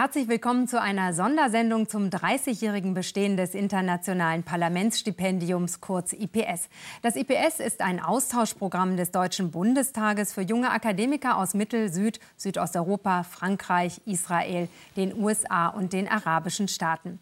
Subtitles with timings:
[0.00, 6.70] Herzlich willkommen zu einer Sondersendung zum 30-jährigen Bestehen des Internationalen Parlamentsstipendiums, kurz IPS.
[7.02, 13.24] Das IPS ist ein Austauschprogramm des Deutschen Bundestages für junge Akademiker aus Mittel-, Süd-, Südosteuropa,
[13.24, 17.18] Frankreich, Israel, den USA und den arabischen Staaten.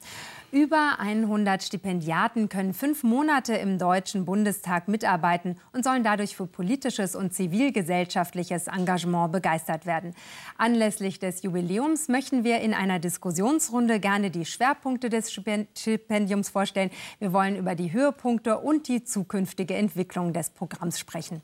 [0.50, 7.14] Über 100 Stipendiaten können fünf Monate im Deutschen Bundestag mitarbeiten und sollen dadurch für politisches
[7.14, 10.14] und zivilgesellschaftliches Engagement begeistert werden.
[10.56, 16.90] Anlässlich des Jubiläums möchten wir in einer Diskussionsrunde gerne die Schwerpunkte des Stipendiums vorstellen.
[17.18, 21.42] Wir wollen über die Höhepunkte und die zukünftige Entwicklung des Programms sprechen.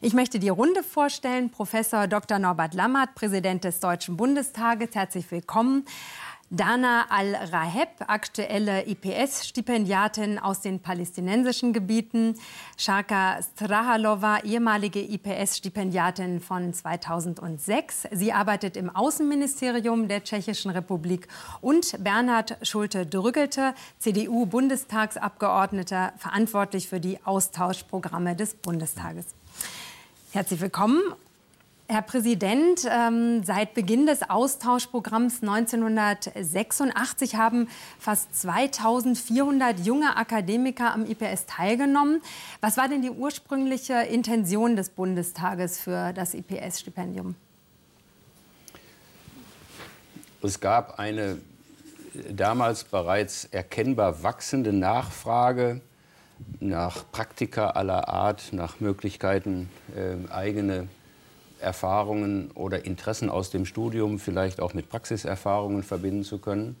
[0.00, 1.50] Ich möchte die Runde vorstellen.
[1.50, 2.38] Professor Dr.
[2.38, 5.84] Norbert Lammert, Präsident des Deutschen Bundestages, herzlich willkommen.
[6.56, 12.38] Dana Al-Raheb, aktuelle IPS-Stipendiatin aus den palästinensischen Gebieten.
[12.76, 18.06] Sharka Strahalova, ehemalige IPS-Stipendiatin von 2006.
[18.12, 21.26] Sie arbeitet im Außenministerium der Tschechischen Republik.
[21.60, 29.26] Und Bernhard Schulte-Drüggelte, CDU-Bundestagsabgeordneter, verantwortlich für die Austauschprogramme des Bundestages.
[30.30, 31.00] Herzlich willkommen.
[31.86, 37.68] Herr Präsident, ähm, seit Beginn des Austauschprogramms 1986 haben
[37.98, 42.22] fast 2400 junge Akademiker am IPS teilgenommen.
[42.62, 47.34] Was war denn die ursprüngliche Intention des Bundestages für das IPS-Stipendium?
[50.42, 51.36] Es gab eine
[52.30, 55.82] damals bereits erkennbar wachsende Nachfrage
[56.60, 60.88] nach Praktika aller Art, nach Möglichkeiten, äh, eigene
[61.64, 66.76] Erfahrungen oder Interessen aus dem Studium vielleicht auch mit Praxiserfahrungen verbinden zu können.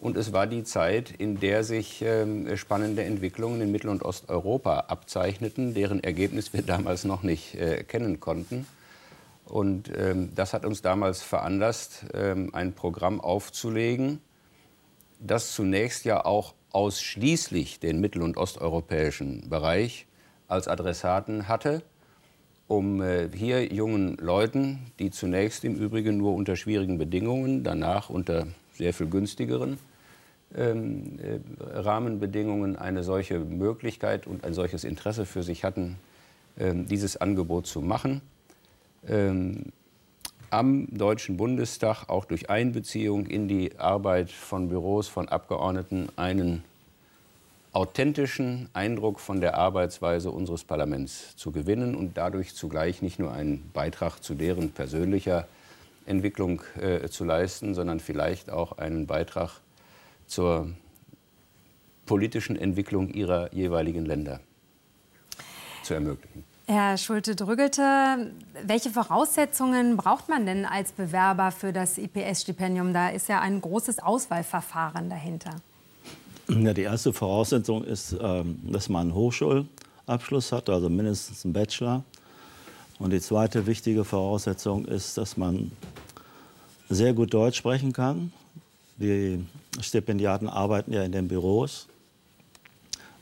[0.00, 4.80] Und es war die Zeit, in der sich äh, spannende Entwicklungen in Mittel- und Osteuropa
[4.88, 8.66] abzeichneten, deren Ergebnis wir damals noch nicht äh, kennen konnten.
[9.44, 14.20] Und ähm, das hat uns damals veranlasst, ähm, ein Programm aufzulegen,
[15.20, 20.06] das zunächst ja auch ausschließlich den mittel- und osteuropäischen Bereich
[20.48, 21.82] als Adressaten hatte
[22.68, 28.46] um äh, hier jungen Leuten, die zunächst im Übrigen nur unter schwierigen Bedingungen, danach unter
[28.74, 29.78] sehr viel günstigeren
[30.56, 35.98] ähm, äh, Rahmenbedingungen eine solche Möglichkeit und ein solches Interesse für sich hatten,
[36.58, 38.20] ähm, dieses Angebot zu machen.
[39.08, 39.72] Ähm,
[40.50, 46.62] am Deutschen Bundestag auch durch Einbeziehung in die Arbeit von Büros von Abgeordneten einen
[47.72, 53.70] authentischen Eindruck von der Arbeitsweise unseres Parlaments zu gewinnen und dadurch zugleich nicht nur einen
[53.72, 55.48] Beitrag zu deren persönlicher
[56.04, 59.60] Entwicklung äh, zu leisten, sondern vielleicht auch einen Beitrag
[60.26, 60.70] zur
[62.04, 64.40] politischen Entwicklung ihrer jeweiligen Länder
[65.82, 66.44] zu ermöglichen.
[66.66, 68.32] Herr Schulte-Drüggelte,
[68.64, 72.92] welche Voraussetzungen braucht man denn als Bewerber für das IPS-Stipendium?
[72.92, 75.56] Da ist ja ein großes Auswahlverfahren dahinter.
[76.48, 82.04] Ja, die erste Voraussetzung ist, ähm, dass man einen Hochschulabschluss hat, also mindestens einen Bachelor.
[82.98, 85.72] Und die zweite wichtige Voraussetzung ist, dass man
[86.88, 88.32] sehr gut Deutsch sprechen kann.
[88.98, 89.44] Die
[89.80, 91.88] Stipendiaten arbeiten ja in den Büros.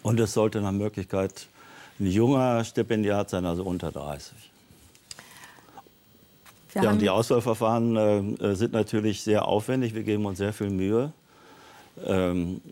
[0.03, 1.47] Und es sollte nach Möglichkeit
[1.99, 4.33] ein junger Stipendiat sein, also unter 30.
[6.75, 9.95] ja, und die Auswahlverfahren äh, sind natürlich sehr aufwendig.
[9.95, 11.13] Wir geben uns sehr viel Mühe.
[12.07, 12.71] Ähm, äh,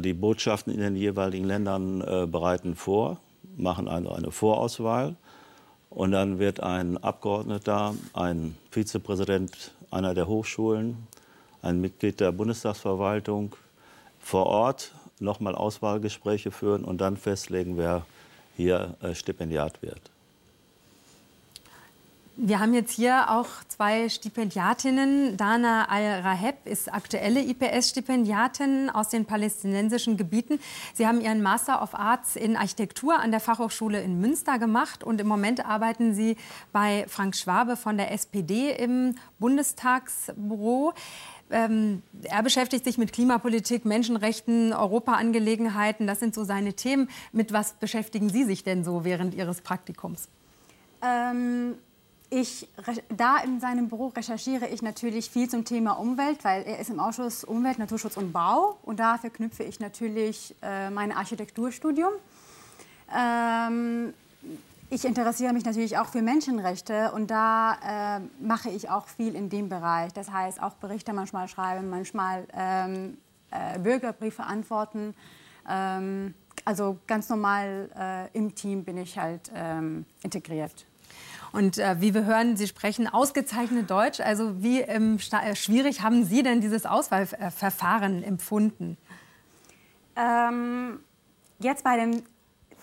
[0.00, 3.18] die Botschaften in den jeweiligen Ländern äh, bereiten vor,
[3.56, 5.16] machen also eine Vorauswahl.
[5.90, 11.06] Und dann wird ein Abgeordneter, ein Vizepräsident einer der Hochschulen,
[11.62, 13.54] ein Mitglied der Bundestagsverwaltung
[14.20, 18.04] vor Ort nochmal Auswahlgespräche führen und dann festlegen, wer
[18.56, 20.13] hier äh, Stipendiat wird.
[22.36, 25.36] Wir haben jetzt hier auch zwei Stipendiatinnen.
[25.36, 30.58] Dana Al-Raheb ist aktuelle IPS-Stipendiatin aus den palästinensischen Gebieten.
[30.94, 35.20] Sie haben ihren Master of Arts in Architektur an der Fachhochschule in Münster gemacht und
[35.20, 36.36] im Moment arbeiten Sie
[36.72, 40.92] bei Frank Schwabe von der SPD im Bundestagsbüro.
[41.50, 46.08] Ähm, er beschäftigt sich mit Klimapolitik, Menschenrechten, Europaangelegenheiten.
[46.08, 47.08] Das sind so seine Themen.
[47.30, 50.28] Mit was beschäftigen Sie sich denn so während Ihres Praktikums?
[51.00, 51.76] Ähm
[52.30, 52.68] ich,
[53.08, 56.98] da in seinem Büro recherchiere ich natürlich viel zum Thema Umwelt, weil er ist im
[56.98, 58.78] Ausschuss Umwelt, Naturschutz und Bau.
[58.82, 62.12] Und da verknüpfe ich natürlich äh, mein Architekturstudium.
[63.14, 64.14] Ähm,
[64.90, 69.48] ich interessiere mich natürlich auch für Menschenrechte und da äh, mache ich auch viel in
[69.48, 70.12] dem Bereich.
[70.12, 73.18] Das heißt, auch Berichte manchmal schreiben, manchmal ähm,
[73.50, 75.14] äh, Bürgerbriefe antworten.
[75.68, 76.34] Ähm,
[76.64, 80.86] also ganz normal äh, im Team bin ich halt ähm, integriert.
[81.54, 84.18] Und äh, wie wir hören, Sie sprechen ausgezeichnet Deutsch.
[84.18, 88.96] Also wie ähm, äh, schwierig haben Sie denn dieses Auswahlverfahren empfunden?
[90.16, 90.98] Ähm,
[91.60, 92.22] jetzt bei dem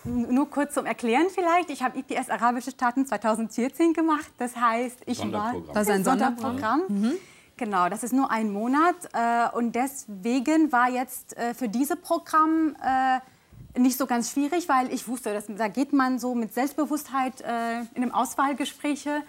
[0.04, 1.68] nur kurz zum Erklären vielleicht.
[1.68, 4.32] Ich habe IPS Arabische Staaten 2014 gemacht.
[4.38, 6.82] Das heißt, ich war das ist ein Sonderprogramm.
[6.88, 7.12] Mhm.
[7.58, 12.74] Genau, das ist nur ein Monat äh, und deswegen war jetzt äh, für dieses Programm
[12.82, 13.20] äh,
[13.76, 17.80] nicht so ganz schwierig, weil ich wusste, dass, da geht man so mit Selbstbewusstheit äh,
[17.94, 19.22] in einem Auswahlgespräche.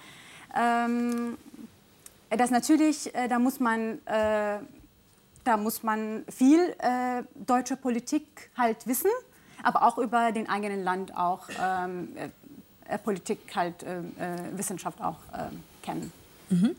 [0.56, 1.38] Ähm,
[2.30, 4.60] das natürlich, äh, da muss man äh,
[5.46, 6.74] da muss man viel
[7.36, 9.10] deutsche Politik halt wissen
[9.64, 12.10] aber auch über den eigenen Land auch ähm,
[12.88, 15.18] äh, Politik halt äh, äh Wissenschaft auch
[15.82, 16.12] kennen.
[16.50, 16.76] Mhm.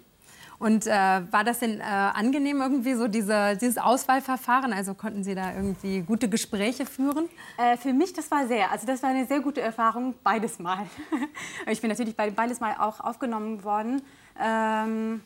[0.65, 4.73] Und äh, war das denn äh, angenehm irgendwie so diese, dieses Auswahlverfahren?
[4.73, 7.29] Also konnten Sie da irgendwie gute Gespräche führen?
[7.59, 10.87] Äh, für mich das war sehr, also das war eine sehr gute Erfahrung beides Mal.
[11.67, 14.01] ich bin natürlich bei beides Mal auch aufgenommen worden.
[14.41, 15.21] Ähm,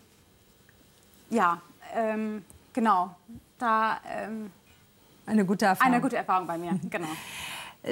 [1.31, 1.63] ja,
[1.95, 3.15] ähm, genau.
[3.59, 4.51] Da ähm,
[5.25, 5.93] eine gute Erfahrung.
[5.93, 7.07] Eine gute Erfahrung bei mir, genau.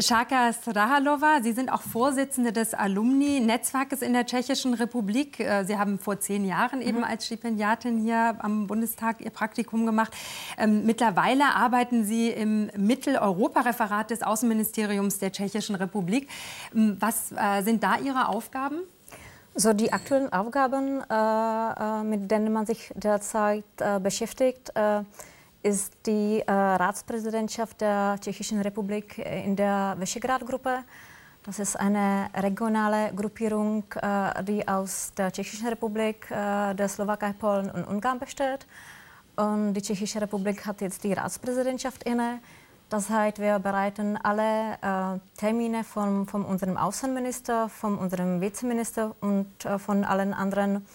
[0.00, 5.40] Shaka Strahalova, Sie sind auch Vorsitzende des Alumni-Netzwerkes in der Tschechischen Republik.
[5.40, 7.04] Äh, Sie haben vor zehn Jahren eben mhm.
[7.04, 10.12] als Stipendiatin hier am Bundestag Ihr Praktikum gemacht.
[10.58, 16.28] Ähm, mittlerweile arbeiten Sie im Mitteleuropa-Referat des Außenministeriums der Tschechischen Republik.
[16.74, 18.80] Ähm, was äh, sind da Ihre Aufgaben?
[19.54, 23.64] So die aktuellen Aufgaben, äh, mit denen man sich derzeit
[24.02, 24.70] beschäftigt,
[25.66, 30.84] ist die äh, Ratspräsidentschaft der Tschechischen Republik in der Visegrad-Gruppe.
[31.44, 37.68] Das ist eine regionale Gruppierung, äh, die aus der Tschechischen Republik, äh, der Slowakei, Polen
[37.70, 38.64] und Ungarn besteht.
[39.34, 42.38] Und die Tschechische Republik hat jetzt die Ratspräsidentschaft inne.
[42.88, 49.64] Das heißt, wir bereiten alle äh, Termine von, von unserem Außenminister, von unserem Vizeminister und
[49.64, 50.86] äh, von allen anderen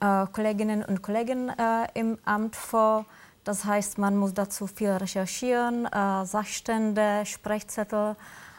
[0.00, 3.04] äh, Kolleginnen und Kollegen äh, im Amt vor.
[3.46, 8.16] Das heißt, man muss dazu viel recherchieren, äh, Sachstände, Sprechzettel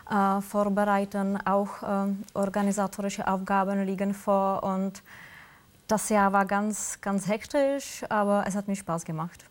[0.10, 4.64] äh, vorbereiten, auch äh, organisatorische Aufgaben liegen vor.
[4.64, 5.04] Und
[5.90, 9.44] das Jahr war ganz, ganz hektisch, aber es hat mir Spaß gemacht.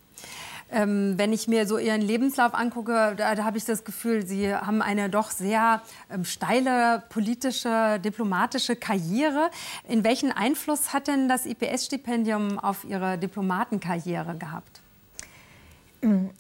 [0.71, 4.55] Ähm, wenn ich mir so Ihren Lebenslauf angucke, da, da habe ich das Gefühl, Sie
[4.55, 9.51] haben eine doch sehr ähm, steile politische, diplomatische Karriere.
[9.87, 14.81] In welchen Einfluss hat denn das IPS-Stipendium auf Ihre Diplomatenkarriere gehabt?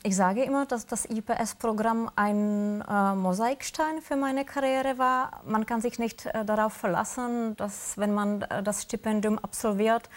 [0.02, 5.40] Ich sage immer, dass das IPS-Programm ein äh, Mosaikstein für meine Karriere war.
[5.46, 10.08] Man kann sich nicht äh, darauf verlassen, dass wenn man äh, das Stipendium absolviert,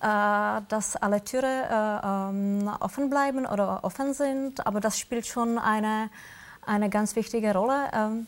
[0.00, 4.66] äh, dass alle Türen äh, ähm, offen bleiben oder offen sind.
[4.66, 6.10] Aber das spielt schon eine,
[6.66, 7.88] eine ganz wichtige Rolle.
[7.94, 8.26] Ähm,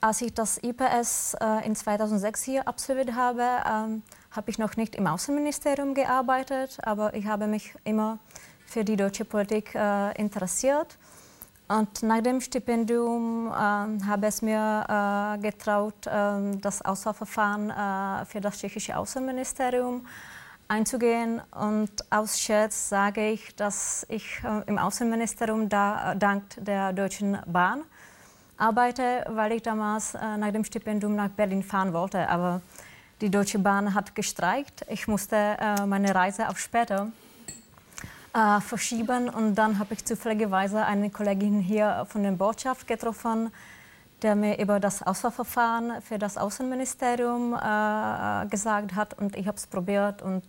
[0.00, 1.34] als ich das IPS
[1.64, 4.02] in 2006 hier absolviert habe, ähm,
[4.32, 8.18] habe ich noch nicht im Außenministerium gearbeitet, aber ich habe mich immer
[8.66, 10.98] für die deutsche Politik äh, interessiert.
[11.66, 18.40] Und nach dem Stipendium äh, habe ich mir äh, getraut, äh, das Auswahlverfahren äh, für
[18.40, 20.06] das tschechische Außenministerium
[20.68, 21.40] einzugehen.
[21.52, 27.82] Und aus Scherz sage ich, dass ich äh, im Außenministerium da, dank der Deutschen Bahn
[28.58, 32.28] arbeite, weil ich damals nach dem Stipendium nach Berlin fahren wollte.
[32.28, 32.60] Aber
[33.20, 34.84] die Deutsche Bahn hat gestreikt.
[34.88, 35.56] Ich musste
[35.86, 37.10] meine Reise auf später
[38.34, 39.28] äh, verschieben.
[39.28, 43.50] Und dann habe ich zufälligerweise eine Kollegin hier von der Botschaft getroffen,
[44.22, 49.18] der mir über das Auswahlverfahren für das Außenministerium äh, gesagt hat.
[49.18, 50.42] Und ich habe es probiert und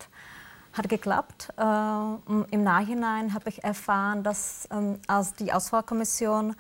[0.74, 1.54] hat geklappt.
[1.58, 6.56] Äh, Im Nachhinein habe ich erfahren, dass ähm, als die Auswahlkommission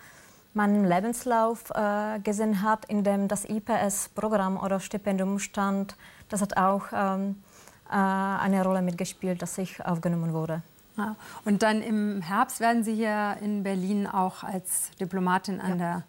[0.53, 5.97] meinen Lebenslauf äh, gesehen hat, in dem das IPS-Programm oder Stipendium stand,
[6.29, 7.43] das hat auch ähm,
[7.89, 10.63] äh, eine Rolle mitgespielt, dass ich aufgenommen wurde.
[10.97, 11.15] Ja.
[11.43, 15.75] Und dann im Herbst werden Sie hier in Berlin auch als Diplomatin an ja.
[15.75, 16.03] der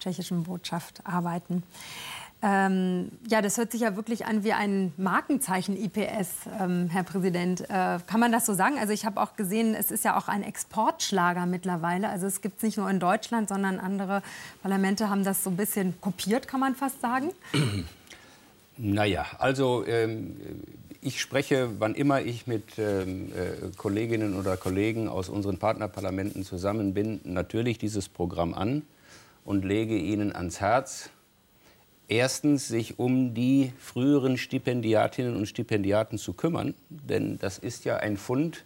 [0.00, 1.62] tschechischen Botschaft arbeiten.
[2.42, 7.68] Ähm, ja, das hört sich ja wirklich an wie ein Markenzeichen IPS, ähm, Herr Präsident.
[7.68, 8.78] Äh, kann man das so sagen?
[8.78, 12.08] Also ich habe auch gesehen, es ist ja auch ein Exportschlager mittlerweile.
[12.08, 14.22] Also es gibt es nicht nur in Deutschland, sondern andere
[14.62, 17.30] Parlamente haben das so ein bisschen kopiert, kann man fast sagen.
[18.82, 20.36] Naja, also ähm,
[21.02, 26.92] ich spreche, wann immer ich mit ähm, äh, Kolleginnen oder Kollegen aus unseren Partnerparlamenten zusammen
[26.94, 28.82] bin, natürlich dieses Programm an
[29.44, 31.10] und lege ihnen ans Herz,
[32.08, 38.18] erstens sich um die früheren Stipendiatinnen und Stipendiaten zu kümmern, denn das ist ja ein
[38.18, 38.64] Fund,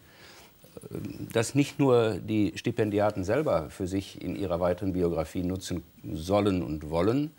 [0.77, 0.99] äh,
[1.33, 6.91] das nicht nur die Stipendiaten selber für sich in ihrer weiteren Biografie nutzen sollen und
[6.91, 7.31] wollen,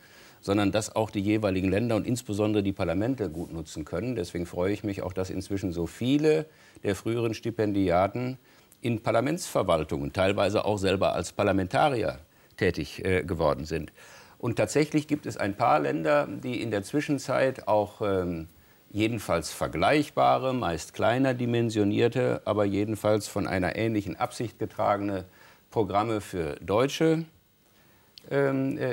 [0.45, 4.15] sondern das auch die jeweiligen Länder und insbesondere die Parlamente gut nutzen können.
[4.15, 6.45] Deswegen freue ich mich auch, dass inzwischen so viele
[6.83, 8.37] der früheren Stipendiaten
[8.79, 12.19] in Parlamentsverwaltungen, teilweise auch selber als Parlamentarier
[12.57, 13.91] tätig äh, geworden sind.
[14.37, 18.47] Und tatsächlich gibt es ein paar Länder, die in der Zwischenzeit auch ähm,
[18.91, 25.25] jedenfalls vergleichbare, meist kleiner dimensionierte, aber jedenfalls von einer ähnlichen Absicht getragene
[25.71, 27.25] Programme für Deutsche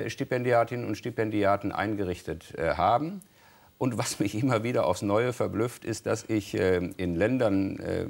[0.09, 3.23] Stipendiatinnen und Stipendiaten eingerichtet äh, haben.
[3.83, 8.07] Und was mich immer wieder aufs Neue verblüfft, ist, dass ich äh, in Ländern, äh,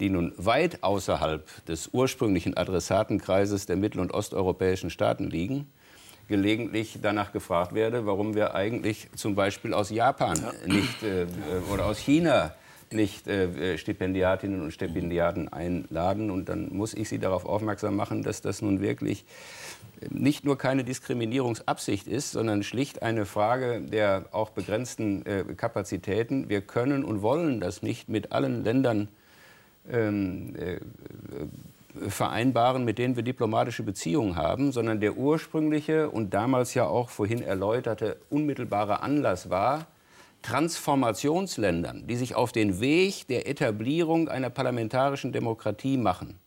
[0.00, 5.70] die nun weit außerhalb des ursprünglichen Adressatenkreises der mittel- und osteuropäischen Staaten liegen,
[6.28, 11.26] gelegentlich danach gefragt werde, warum wir eigentlich zum Beispiel aus Japan nicht äh,
[11.70, 12.54] oder aus China
[12.90, 16.30] nicht äh, Stipendiatinnen und Stipendiaten einladen.
[16.30, 19.24] Und dann muss ich Sie darauf aufmerksam machen, dass das nun wirklich
[20.10, 26.48] nicht nur keine Diskriminierungsabsicht ist, sondern schlicht eine Frage der auch begrenzten äh, Kapazitäten.
[26.48, 29.08] Wir können und wollen das nicht mit allen Ländern
[29.90, 30.78] ähm, äh,
[32.08, 37.42] vereinbaren, mit denen wir diplomatische Beziehungen haben, sondern der ursprüngliche und damals ja auch vorhin
[37.42, 39.86] erläuterte unmittelbare Anlass war,
[40.42, 46.38] Transformationsländern, die sich auf den Weg der Etablierung einer parlamentarischen Demokratie machen,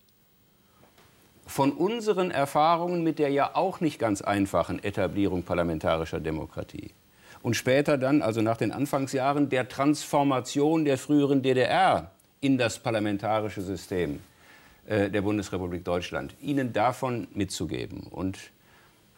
[1.46, 6.92] von unseren Erfahrungen mit der ja auch nicht ganz einfachen Etablierung parlamentarischer Demokratie
[7.46, 12.10] und später dann, also nach den Anfangsjahren, der Transformation der früheren DDR
[12.42, 14.20] in das parlamentarische System
[14.88, 18.08] äh, der Bundesrepublik Deutschland, ihnen davon mitzugeben.
[18.10, 18.40] Und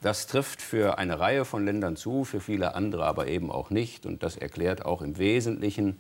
[0.01, 4.05] das trifft für eine Reihe von Ländern zu, für viele andere aber eben auch nicht.
[4.05, 5.97] Und das erklärt auch im Wesentlichen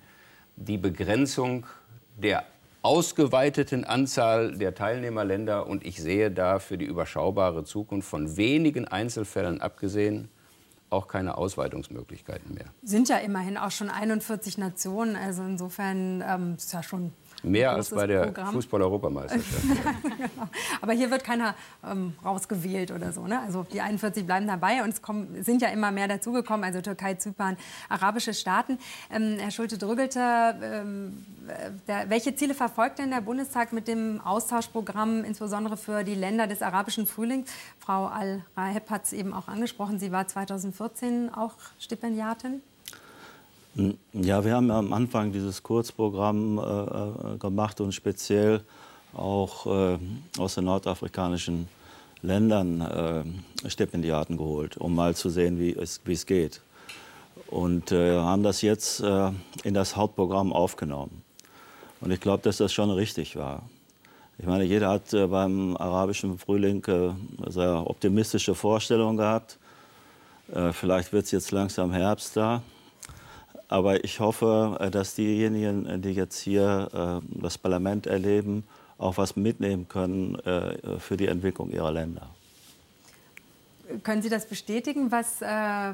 [0.57, 1.65] die Begrenzung
[2.17, 2.43] der
[2.81, 9.61] ausgeweiteten Anzahl der Teilnehmerländer und ich sehe da für die überschaubare Zukunft von wenigen Einzelfällen
[9.61, 10.29] abgesehen
[10.89, 12.67] auch keine Ausweitungsmöglichkeiten mehr.
[12.81, 17.11] Sind ja immerhin auch schon 41 Nationen, also insofern ähm, ist ja schon
[17.43, 19.61] Mehr als bei der Fußball-Europameisterschaft.
[20.03, 20.49] genau.
[20.81, 23.27] Aber hier wird keiner ähm, rausgewählt oder so.
[23.27, 23.39] Ne?
[23.39, 27.13] Also die 41 bleiben dabei und es kommen, sind ja immer mehr dazugekommen, also Türkei,
[27.15, 27.57] Zypern,
[27.89, 28.79] arabische Staaten.
[29.11, 31.25] Ähm, Herr Schulte-Drügelte, ähm,
[31.87, 36.61] der, welche Ziele verfolgt denn der Bundestag mit dem Austauschprogramm, insbesondere für die Länder des
[36.61, 37.49] arabischen Frühlings?
[37.79, 42.61] Frau Al-Raheb hat es eben auch angesprochen, sie war 2014 auch Stipendiatin.
[44.13, 48.61] Ja, wir haben am Anfang dieses Kurzprogramm äh, äh, gemacht und speziell
[49.13, 49.99] auch äh,
[50.39, 51.67] aus den nordafrikanischen
[52.23, 56.61] Ländern äh, Stipendiaten geholt, um mal zu sehen, wie es, wie es geht.
[57.51, 59.29] Und äh, haben das jetzt äh,
[59.63, 61.21] in das Hauptprogramm aufgenommen.
[62.01, 63.61] Und ich glaube, dass das schon richtig war.
[64.39, 66.83] Ich meine, jeder hat beim arabischen Frühling
[67.47, 69.57] sehr optimistische Vorstellungen gehabt.
[70.73, 72.61] vielleicht wird es jetzt langsam Herbst da.
[73.69, 78.63] Aber ich hoffe, äh, dass diejenigen, äh, die jetzt hier äh, das Parlament erleben,
[78.97, 80.39] auch was mitnehmen können
[80.97, 82.31] für die Entwicklung ihrer Länder.
[84.01, 85.11] Können Sie das bestätigen?
[85.11, 85.93] Was äh,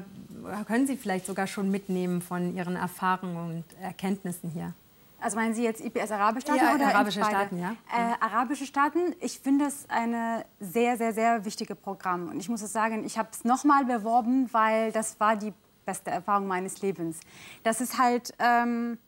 [0.66, 4.72] können Sie vielleicht sogar schon mitnehmen von Ihren Erfahrungen und Erkenntnissen hier?
[5.20, 7.76] Also meinen Sie jetzt IPS Arabische Staaten ja, oder Arabische Staaten, ja.
[7.94, 10.14] Äh, Arabische Staaten, ich finde das ein
[10.60, 12.28] sehr, sehr, sehr wichtiges Programm.
[12.28, 15.52] Und ich muss es sagen, ich habe es nochmal beworben, weil das war die
[15.84, 17.20] beste Erfahrung meines Lebens.
[17.62, 18.98] Das ist halt, ähm,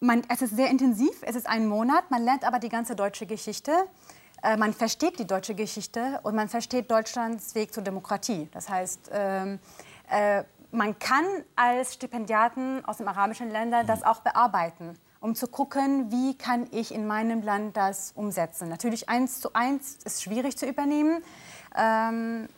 [0.00, 3.26] man, es ist sehr intensiv, es ist ein Monat, man lernt aber die ganze deutsche
[3.26, 3.72] Geschichte.
[4.42, 8.48] Äh, man versteht die deutsche Geschichte und man versteht Deutschlands Weg zur Demokratie.
[8.52, 9.58] Das heißt, ähm,
[10.10, 11.24] äh, man kann
[11.54, 16.92] als Stipendiaten aus den arabischen Ländern das auch bearbeiten, um zu gucken, wie kann ich
[16.92, 18.68] in meinem Land das umsetzen.
[18.68, 21.22] Natürlich eins zu eins ist schwierig zu übernehmen.
[21.76, 22.48] Ähm,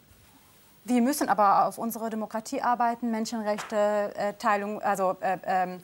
[0.89, 3.77] wir müssen aber auf unsere Demokratie arbeiten, Menschenrechte,
[4.17, 5.83] äh, Teilung, also äh, ähm,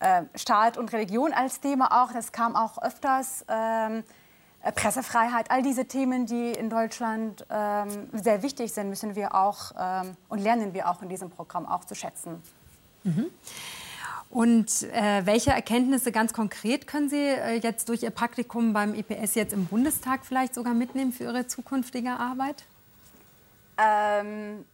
[0.00, 2.12] äh, Staat und Religion als Thema auch.
[2.12, 3.44] Das kam auch öfters.
[3.48, 4.04] Ähm,
[4.62, 9.72] äh, Pressefreiheit, all diese Themen, die in Deutschland ähm, sehr wichtig sind, müssen wir auch
[10.28, 12.42] und lernen wir auch in diesem Programm auch zu schätzen.
[13.04, 13.26] Mhm.
[14.28, 19.34] Und äh, welche Erkenntnisse ganz konkret können Sie äh, jetzt durch Ihr Praktikum beim IPS
[19.34, 22.64] jetzt im Bundestag vielleicht sogar mitnehmen für Ihre zukünftige Arbeit?
[23.78, 24.64] Ähm,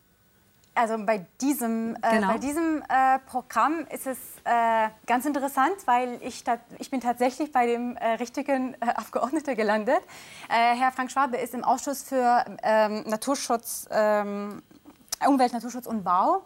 [0.75, 2.29] also bei diesem, äh, genau.
[2.29, 6.45] bei diesem äh, Programm ist es äh, ganz interessant, weil ich,
[6.79, 10.01] ich bin tatsächlich bei dem äh, richtigen äh, Abgeordneten gelandet.
[10.49, 14.63] Äh, Herr Frank Schwabe ist im Ausschuss für ähm, Naturschutz, ähm,
[15.27, 16.45] Umwelt, Naturschutz und Bau.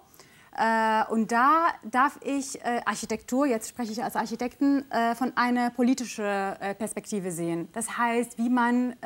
[1.09, 4.85] und da darf ich Architektur, jetzt spreche ich als Architekten,
[5.15, 7.71] von einer politischen Perspektive sehen.
[7.73, 8.97] Das heißt, wie man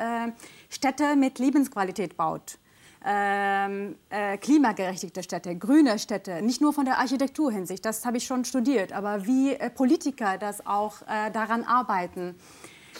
[0.69, 2.57] Städte mit Lebensqualität baut
[3.03, 8.45] ähm, äh, klimagerechtigte Städte, grüne Städte, nicht nur von der Architekturhinsicht, das habe ich schon
[8.45, 12.35] studiert, aber wie äh, Politiker das auch äh, daran arbeiten.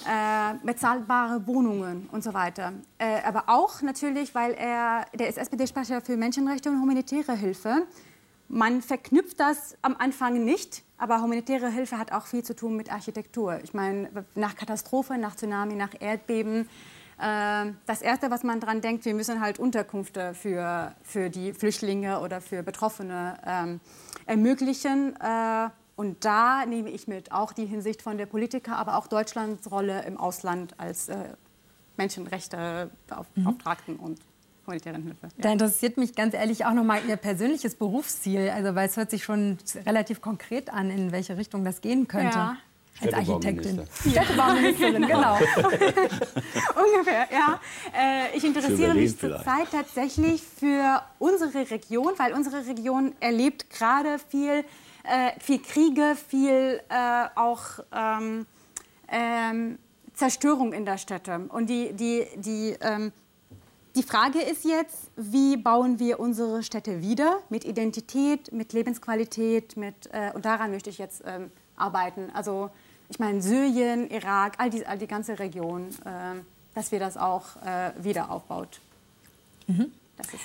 [0.08, 2.74] Äh, bezahlbare Wohnungen und so weiter.
[2.98, 7.86] Äh, aber auch natürlich, weil er, der ist SPD-Sprecher für Menschenrechte und humanitäre Hilfe.
[8.48, 12.92] Man verknüpft das am Anfang nicht, aber humanitäre Hilfe hat auch viel zu tun mit
[12.92, 13.60] Architektur.
[13.64, 16.68] Ich meine, nach Katastrophe, nach Tsunami, nach Erdbeben,
[17.22, 22.42] das Erste, was man daran denkt, wir müssen halt Unterkünfte für, für die Flüchtlinge oder
[22.42, 23.80] für Betroffene ähm,
[24.26, 25.16] ermöglichen.
[25.20, 29.70] Äh, und da nehme ich mit auch die Hinsicht von der Politiker, aber auch Deutschlands
[29.70, 31.16] Rolle im Ausland als äh,
[31.98, 34.00] Menschenrechtebeauftragten mhm.
[34.00, 34.20] und
[34.66, 35.24] humanitären Hilfe.
[35.24, 35.30] Ja.
[35.38, 39.12] Da interessiert mich ganz ehrlich auch noch mal Ihr persönliches Berufsziel, also weil es hört
[39.12, 42.38] sich schon relativ konkret an, in welche Richtung das gehen könnte.
[42.38, 42.58] Ja
[43.00, 43.82] als Architektin.
[44.10, 45.36] Städtebauministerin, genau.
[46.76, 47.60] Ungefähr, ja.
[47.98, 54.64] Äh, ich interessiere mich zurzeit tatsächlich für unsere Region, weil unsere Region erlebt gerade viel,
[55.04, 58.46] äh, viel Kriege, viel äh, auch ähm,
[59.08, 59.80] ähm,
[60.14, 61.48] Zerstörung in der Städte.
[61.50, 63.12] Und die, die, die, ähm,
[63.96, 70.10] die Frage ist jetzt, wie bauen wir unsere Städte wieder mit Identität, mit Lebensqualität, mit,
[70.12, 72.30] äh, und daran möchte ich jetzt ähm, arbeiten.
[72.34, 72.70] Also
[73.12, 76.40] ich meine Syrien, Irak, all die, all die ganze Region, äh,
[76.74, 78.80] dass wir das auch äh, wieder aufbaut.
[79.68, 79.92] Mhm.
[80.16, 80.42] Das ist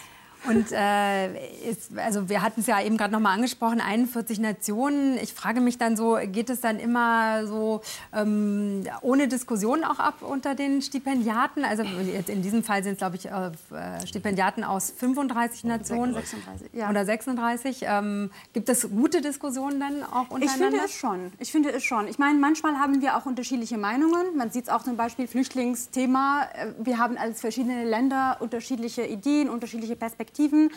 [0.49, 5.19] und äh, ist, also wir hatten es ja eben gerade noch mal angesprochen, 41 Nationen.
[5.19, 7.81] Ich frage mich dann so, geht es dann immer so
[8.14, 11.64] ähm, ohne Diskussion auch ab unter den Stipendiaten?
[11.64, 16.69] Also jetzt in diesem Fall sind es, glaube ich, äh, Stipendiaten aus 35 Nationen 36,
[16.75, 16.90] ja.
[16.90, 17.81] oder 36.
[17.83, 20.45] Ähm, gibt es gute Diskussionen dann auch untereinander?
[20.47, 21.33] Ich finde es schon.
[21.38, 22.07] Ich finde es schon.
[22.07, 24.37] Ich meine, manchmal haben wir auch unterschiedliche Meinungen.
[24.37, 26.49] Man sieht es auch zum Beispiel Flüchtlingsthema.
[26.55, 30.36] Äh, wir haben als verschiedene Länder unterschiedliche Ideen, unterschiedliche Perspektiven.
[30.37, 30.71] Perspektiven.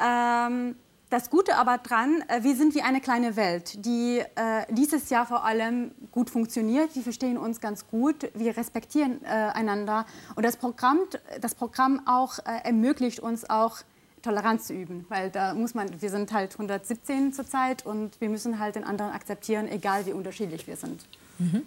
[0.00, 0.76] Ähm,
[1.10, 5.26] das Gute aber dran, äh, wir sind wie eine kleine Welt, die äh, dieses Jahr
[5.26, 6.94] vor allem gut funktioniert.
[6.94, 10.04] Wir verstehen uns ganz gut, wir respektieren äh, einander.
[10.34, 10.98] Und das Programm,
[11.40, 13.78] das Programm auch äh, ermöglicht uns auch,
[14.20, 15.06] Toleranz zu üben.
[15.08, 19.12] Weil da muss man, wir sind halt 117 zurzeit und wir müssen halt den anderen
[19.12, 21.06] akzeptieren, egal wie unterschiedlich wir sind.
[21.38, 21.62] Mhm.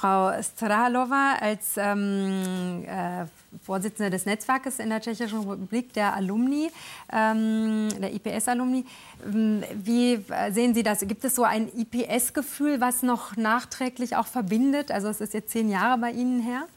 [0.00, 3.26] Frau Strahalova als ähm, äh,
[3.64, 6.70] Vorsitzende des Netzwerkes in der Tschechischen Republik, der Alumni,
[7.12, 8.84] ähm, der IPS-Alumni.
[9.26, 11.00] Ähm, wie sehen Sie das?
[11.00, 14.92] Gibt es so ein IPS-Gefühl, was noch nachträglich auch verbindet?
[14.92, 16.68] Also es ist jetzt zehn Jahre bei Ihnen her.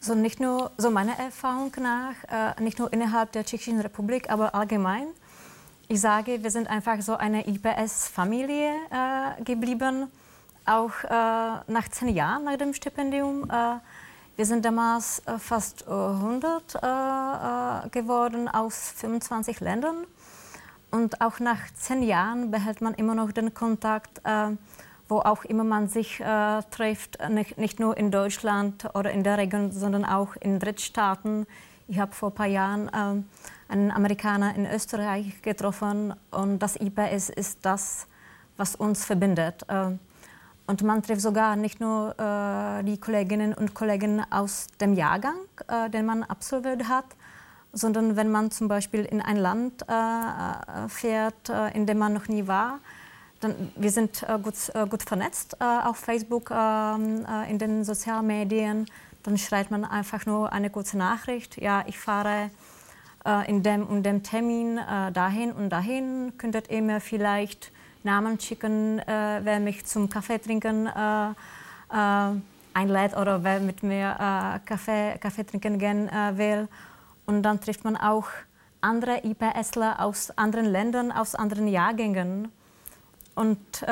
[0.00, 2.14] So nicht nur, so meiner Erfahrung nach,
[2.56, 5.08] äh, nicht nur innerhalb der Tschechischen Republik, aber allgemein.
[5.88, 10.08] Ich sage, wir sind einfach so eine IPS-Familie äh, geblieben
[10.66, 13.50] auch äh, nach zehn Jahren nach dem Stipendium.
[13.50, 13.78] Äh,
[14.34, 20.06] wir sind damals äh, fast 100 äh, äh, geworden aus 25 Ländern.
[20.90, 24.20] Und auch nach zehn Jahren behält man immer noch den Kontakt,
[25.08, 26.22] wo auch immer man sich
[26.70, 31.46] trifft, nicht, nicht, nur in Deutschland oder in der Region, sondern auch in Drittstaaten.
[31.88, 33.24] Ich habe vor ein paar Jahren
[33.68, 38.06] einen Amerikaner in Österreich getroffen und das IPS ist das,
[38.58, 39.64] was uns verbindet.
[40.66, 45.36] Und man trifft sogar nicht nur äh, die Kolleginnen und Kollegen aus dem Jahrgang,
[45.68, 47.04] äh, den man absolviert hat,
[47.72, 52.12] sondern wenn man zum Beispiel in ein Land äh, äh fährt, äh, in dem man
[52.12, 52.78] noch nie war,
[53.40, 54.54] dann, wir sind äh, gut,
[54.88, 58.86] gut vernetzt auf Facebook, ähm, in den sozialen Medien.
[59.24, 61.60] Dann schreibt man einfach nur eine kurze Nachricht.
[61.60, 62.50] Ja, ich fahre
[63.46, 64.80] in dem und dem Termin
[65.12, 66.32] dahin und dahin.
[66.38, 67.70] Könntet ihr mir vielleicht
[68.04, 72.34] Namen schicken, äh, wer mich zum Kaffee trinken äh, äh,
[72.74, 76.68] einlädt oder wer mit mir äh, Kaffee, Kaffee trinken gehen will.
[77.26, 78.28] Und dann trifft man auch
[78.80, 82.50] andere IPSler aus anderen Ländern, aus anderen Jahrgängen.
[83.34, 83.86] Und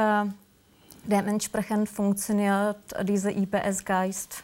[1.04, 4.42] dementsprechend funktioniert dieser IPS-Geist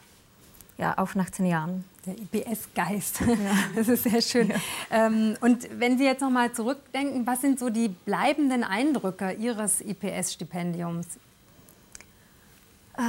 [0.77, 3.21] ja, auch nach zehn Jahren der IPS-Geist.
[3.21, 3.35] Ja.
[3.75, 4.49] Das ist sehr schön.
[4.49, 4.55] Ja.
[4.91, 9.81] Ähm, und wenn Sie jetzt noch mal zurückdenken, was sind so die bleibenden Eindrücke Ihres
[9.81, 11.05] IPS-Stipendiums?
[12.97, 13.01] Äh,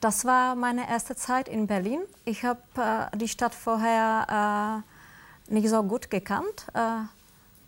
[0.00, 2.00] das war meine erste Zeit in Berlin.
[2.24, 4.82] Ich habe äh, die Stadt vorher
[5.48, 6.66] äh, nicht so gut gekannt.
[6.74, 7.04] Äh,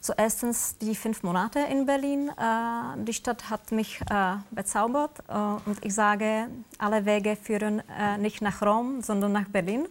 [0.06, 2.28] Zuerst die fünf Monate in Berlin.
[2.28, 5.32] Äh, die Stadt hat mich äh, bezaubert äh,
[5.68, 6.46] und ich sage,
[6.78, 9.88] alle Wege führen äh, nicht nach Rom, sondern nach Berlin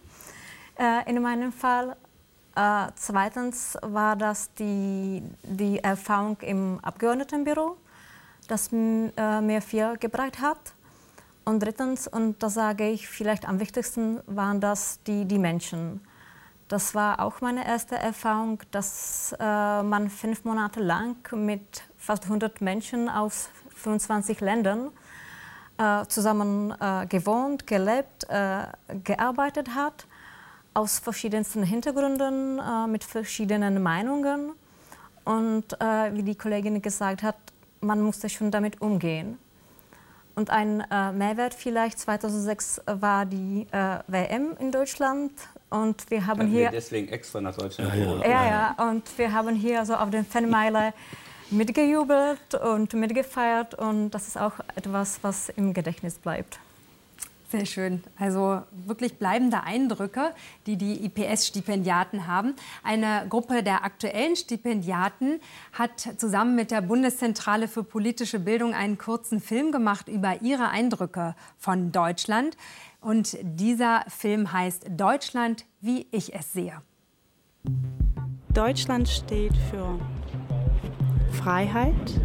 [0.78, 1.96] äh, in meinem Fall.
[2.54, 7.76] Äh, zweitens war das die, die Erfahrung im Abgeordnetenbüro,
[8.48, 10.74] das äh, mir viel gebracht hat.
[11.44, 16.00] Und drittens, und das sage ich vielleicht am wichtigsten, waren das die, die Menschen.
[16.68, 22.60] Das war auch meine erste Erfahrung, dass äh, man fünf Monate lang mit fast 100
[22.60, 24.90] Menschen aus 25 Ländern
[25.78, 28.64] äh, zusammen äh, gewohnt, gelebt, äh,
[29.04, 30.06] gearbeitet hat,
[30.76, 34.52] aus verschiedensten Hintergründen, äh, mit verschiedenen Meinungen.
[35.24, 37.36] Und äh, wie die Kollegin gesagt hat,
[37.80, 39.38] man musste schon damit umgehen.
[40.34, 45.32] Und ein äh, Mehrwert vielleicht 2006 war die äh, WM in Deutschland
[45.70, 47.94] und wir haben hier deswegen extra nach Deutschland.
[47.94, 48.28] Ja, ja.
[48.28, 48.90] ja, ja.
[48.90, 50.92] Und wir haben hier so auf den Fanmeile
[51.50, 56.58] mitgejubelt und mitgefeiert und das ist auch etwas, was im Gedächtnis bleibt.
[57.56, 58.02] Sehr schön.
[58.18, 60.34] Also wirklich bleibende Eindrücke,
[60.66, 62.54] die die IPS-Stipendiaten haben.
[62.84, 65.40] Eine Gruppe der aktuellen Stipendiaten
[65.72, 71.34] hat zusammen mit der Bundeszentrale für politische Bildung einen kurzen Film gemacht über ihre Eindrücke
[71.56, 72.58] von Deutschland.
[73.00, 76.82] Und dieser Film heißt Deutschland, wie ich es sehe.
[78.52, 79.98] Deutschland steht für
[81.32, 82.20] Freiheit,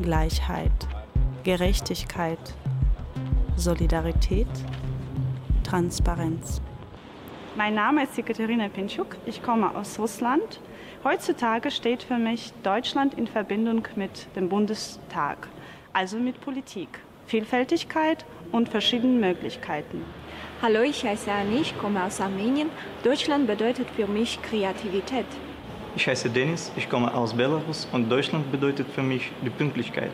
[0.00, 0.86] Gleichheit,
[1.42, 2.38] Gerechtigkeit,
[3.58, 4.46] Solidarität,
[5.64, 6.62] Transparenz.
[7.56, 10.60] Mein Name ist Ekaterina Pinchuk, ich komme aus Russland.
[11.02, 15.48] Heutzutage steht für mich Deutschland in Verbindung mit dem Bundestag,
[15.92, 20.04] also mit Politik, Vielfältigkeit und verschiedenen Möglichkeiten.
[20.62, 22.70] Hallo, ich heiße Annie, ich komme aus Armenien.
[23.02, 25.26] Deutschland bedeutet für mich Kreativität.
[25.96, 30.12] Ich heiße Denis, ich komme aus Belarus und Deutschland bedeutet für mich die Pünktlichkeit.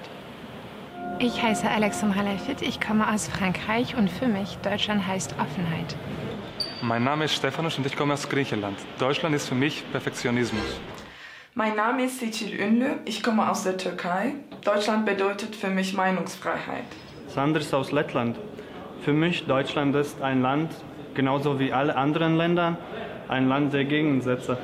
[1.21, 5.97] Ich heiße Alexandra Lafitte, ich komme aus Frankreich und für mich Deutschland heißt Offenheit.
[6.83, 8.77] Mein Name ist Stefanos und ich komme aus Griechenland.
[8.99, 10.81] Deutschland ist für mich Perfektionismus.
[11.55, 14.35] Mein Name ist Sicil Ünlü, ich komme aus der Türkei.
[14.65, 16.85] Deutschland bedeutet für mich Meinungsfreiheit.
[17.29, 18.37] Sanders aus Lettland.
[19.03, 20.73] Für mich Deutschland ist ein Land,
[21.15, 22.77] genauso wie alle anderen Länder,
[23.29, 24.59] ein Land der Gegensätze.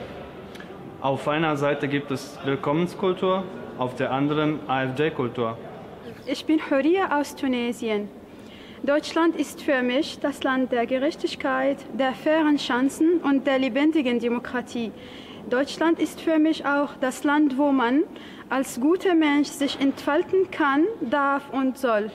[1.01, 3.45] Auf einer Seite gibt es Willkommenskultur,
[3.79, 5.57] auf der anderen AfD-Kultur.
[6.27, 8.09] Ich bin Horia aus Tunesien.
[8.83, 14.93] Deutschland ist für mich das Land der Gerechtigkeit, der fairen Chancen und der lebendigen Demokratie.
[15.49, 18.05] Deutschland ist für mich auch das Land, wo man
[18.49, 22.11] als guter Mensch sich entfalten kann, darf und soll.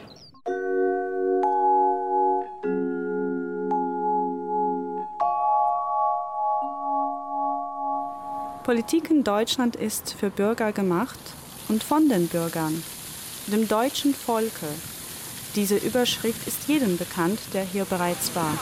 [8.64, 11.20] Politik in Deutschland ist für Bürger gemacht
[11.70, 12.84] und von den Bürgern
[13.52, 14.68] dem deutschen Volke.
[15.56, 18.58] Diese Überschrift ist jedem bekannt, der hier bereits war.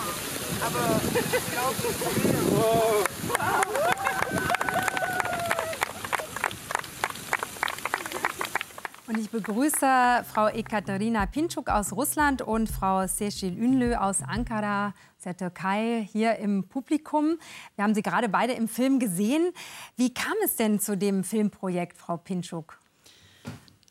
[9.08, 14.94] Und ich begrüße Frau Ekaterina Pinchuk aus Russland und Frau Seçil Ünlü aus Ankara,
[15.24, 17.38] der Türkei, hier im Publikum.
[17.76, 19.52] Wir haben Sie gerade beide im Film gesehen.
[19.96, 22.83] Wie kam es denn zu dem Filmprojekt, Frau Pinchuk?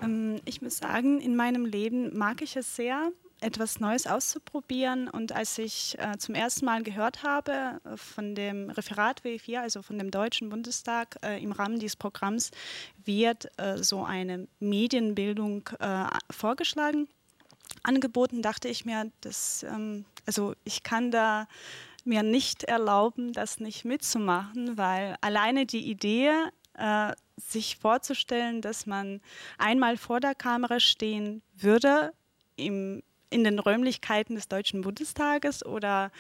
[0.03, 3.13] Ähm, ich muss sagen, in meinem Leben mag ich es sehr,
[3.43, 5.09] etwas Neues auszuprobieren.
[5.09, 9.83] Und als ich äh, zum ersten Mal gehört habe äh, von dem Referat W4, also
[9.83, 12.51] von dem Deutschen Bundestag, äh, im Rahmen dieses Programms
[13.05, 17.09] wird äh, so eine Medienbildung äh, vorgeschlagen,
[17.83, 21.49] angeboten, dachte ich mir, dass, ähm, also ich kann da
[22.05, 26.33] mir nicht erlauben, das nicht mitzumachen, weil alleine die Idee,
[26.75, 29.21] äh, sich vorzustellen, dass man
[29.59, 32.13] einmal vor der Kamera stehen würde,
[32.57, 36.11] im, in den Räumlichkeiten des Deutschen Bundestages oder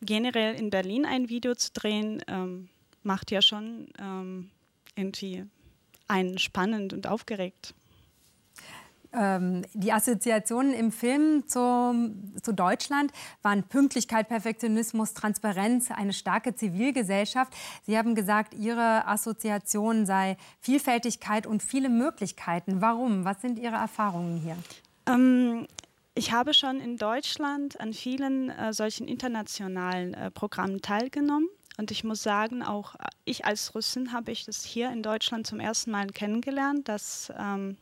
[0.00, 2.68] generell in Berlin ein Video zu drehen, ähm,
[3.02, 4.50] macht ja schon ähm,
[4.96, 5.44] irgendwie
[6.08, 7.74] einen spannend und aufgeregt.
[9.14, 17.52] Ähm, die Assoziationen im Film zu, zu, Deutschland waren Pünktlichkeit, Perfektionismus, Transparenz, eine starke Zivilgesellschaft.
[17.84, 22.80] Sie haben gesagt, Ihre Assoziation sei Vielfältigkeit und viele Möglichkeiten.
[22.80, 23.24] Warum?
[23.24, 24.56] Was sind Ihre Erfahrungen hier?
[25.06, 25.68] Ähm,
[26.16, 31.48] ich habe schon in Deutschland an vielen äh, solchen internationalen äh, Programmen teilgenommen.
[31.76, 35.58] Und ich muss sagen, auch ich als Russin habe ich das hier in Deutschland zum
[35.58, 37.76] ersten Mal kennengelernt, dass ähm,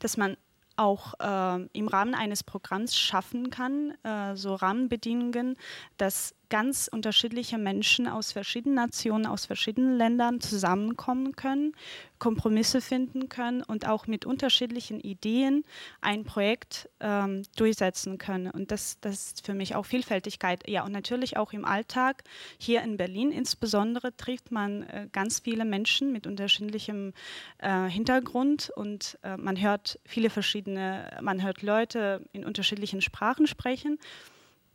[0.00, 0.36] dass man
[0.76, 5.56] auch äh, im Rahmen eines Programms schaffen kann, äh, so Rahmenbedingungen,
[5.96, 11.72] dass ganz unterschiedliche Menschen aus verschiedenen Nationen, aus verschiedenen Ländern zusammenkommen können,
[12.18, 15.64] Kompromisse finden können und auch mit unterschiedlichen Ideen
[16.00, 18.50] ein Projekt ähm, durchsetzen können.
[18.50, 20.68] Und das, das ist für mich auch Vielfältigkeit.
[20.68, 22.24] Ja, und natürlich auch im Alltag.
[22.58, 27.12] Hier in Berlin insbesondere trifft man äh, ganz viele Menschen mit unterschiedlichem
[27.58, 33.98] äh, Hintergrund und äh, man hört viele verschiedene, man hört Leute in unterschiedlichen Sprachen sprechen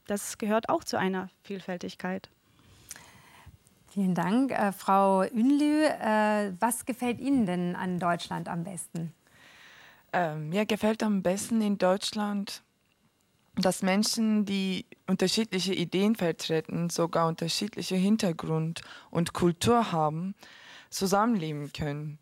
[0.08, 2.30] das gehört auch zu einer Vielfältigkeit.
[3.88, 4.52] Vielen Dank.
[4.52, 9.14] Äh, Frau Ünlü, äh, was gefällt Ihnen denn an Deutschland am besten?
[10.14, 12.64] Äh, mir gefällt am besten in Deutschland,
[13.56, 20.36] dass Menschen, die unterschiedliche Ideen vertreten, sogar unterschiedliche Hintergrund und Kultur haben,
[20.90, 22.18] zusammenleben können.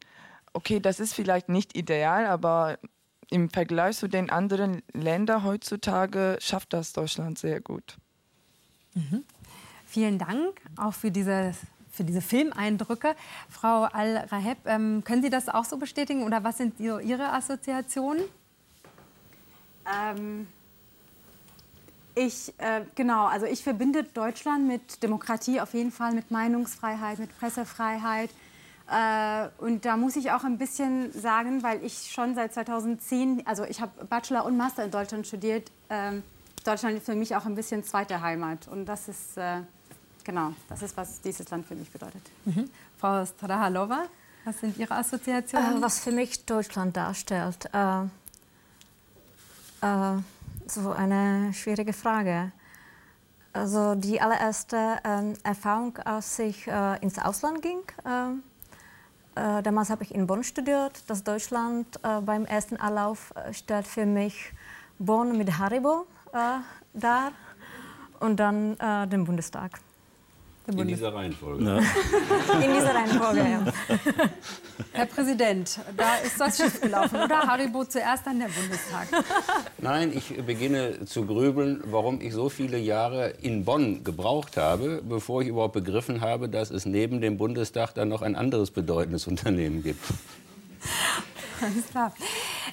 [0.53, 2.79] Okay, das ist vielleicht nicht ideal, aber
[3.29, 7.97] im Vergleich zu den anderen Ländern heutzutage schafft das Deutschland sehr gut.
[8.95, 9.23] Mhm.
[9.85, 11.53] Vielen Dank auch für diese,
[11.91, 13.15] für diese Filmeindrücke.
[13.49, 18.23] Frau Al-Raheb, ähm, können Sie das auch so bestätigen oder was sind Ihre Assoziationen?
[19.91, 20.47] Ähm,
[22.15, 27.37] ich, äh, genau, also ich verbinde Deutschland mit Demokratie auf jeden Fall, mit Meinungsfreiheit, mit
[27.39, 28.29] Pressefreiheit.
[28.91, 33.63] Äh, und da muss ich auch ein bisschen sagen, weil ich schon seit 2010, also
[33.63, 36.13] ich habe Bachelor und Master in Deutschland studiert, äh,
[36.63, 38.67] Deutschland ist für mich auch ein bisschen zweite Heimat.
[38.67, 39.62] Und das ist, äh,
[40.23, 42.21] genau, das ist, was dieses Land für mich bedeutet.
[42.45, 42.69] Mhm.
[42.97, 44.06] Frau Strahalova,
[44.43, 45.78] was sind Ihre Assoziationen?
[45.78, 47.69] Äh, was für mich Deutschland darstellt?
[47.73, 48.04] Äh,
[49.82, 50.17] äh,
[50.67, 52.52] so eine schwierige Frage.
[53.54, 57.82] Also die allererste ähm, Erfahrung, als ich äh, ins Ausland ging,
[59.35, 61.03] äh, damals habe ich in Bonn studiert.
[61.07, 64.53] Das Deutschland äh, beim ersten Anlauf äh, stellt für mich
[64.97, 66.59] Bonn mit Haribo äh,
[66.93, 67.31] dar
[68.19, 69.79] und dann äh, den Bundestag.
[70.77, 71.63] In dieser Reihenfolge.
[71.63, 71.77] Ja.
[71.77, 73.65] In dieser Reihenfolge, ja.
[74.93, 77.39] Herr Präsident, da ist das schief gelaufen, oder?
[77.39, 79.08] Haribo zuerst, dann der Bundestag.
[79.77, 85.41] Nein, ich beginne zu grübeln, warum ich so viele Jahre in Bonn gebraucht habe, bevor
[85.41, 89.84] ich überhaupt begriffen habe, dass es neben dem Bundestag dann noch ein anderes bedeutendes Unternehmen
[89.84, 90.03] gibt.
[91.62, 92.13] Alles klar.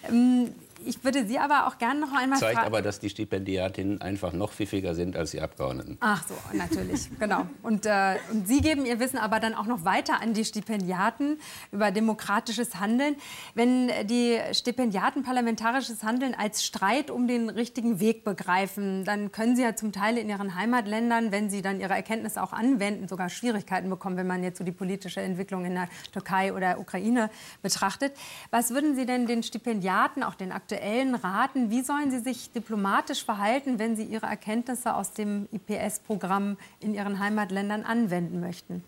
[0.09, 0.51] Ähm,
[0.85, 4.53] ich würde Sie aber auch gerne noch einmal Zeigt aber, dass die Stipendiatinnen einfach noch
[4.53, 5.97] pfiffiger sind als die Abgeordneten.
[6.01, 7.47] Ach so, natürlich, genau.
[7.62, 11.39] Und, äh, und Sie geben Ihr Wissen aber dann auch noch weiter an die Stipendiaten
[11.73, 13.17] über demokratisches Handeln.
[13.55, 19.62] Wenn die Stipendiaten parlamentarisches Handeln als Streit um den richtigen Weg begreifen, dann können Sie
[19.62, 23.89] ja zum Teil in Ihren Heimatländern, wenn Sie dann Ihre Erkenntnisse auch anwenden, sogar Schwierigkeiten
[23.89, 27.31] bekommen, wenn man jetzt so die politische Entwicklung in der Türkei oder Ukraine
[27.62, 28.12] betrachtet.
[28.51, 32.51] Was würden Sie denn den Stipendiaten, auch den aktuellen Aktuellen raten, wie sollen sie sich
[32.51, 38.83] diplomatisch verhalten, wenn sie ihre Erkenntnisse aus dem IPS-Programm in ihren Heimatländern anwenden möchten?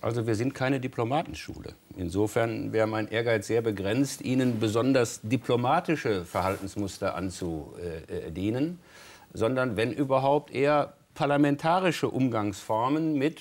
[0.00, 1.74] Also wir sind keine Diplomatenschule.
[1.96, 8.78] Insofern wäre mein Ehrgeiz sehr begrenzt, Ihnen besonders diplomatische Verhaltensmuster anzudienen,
[9.34, 13.40] sondern wenn überhaupt eher parlamentarische Umgangsformen mit